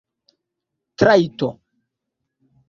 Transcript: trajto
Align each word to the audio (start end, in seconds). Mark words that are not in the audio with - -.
trajto 0.97 1.51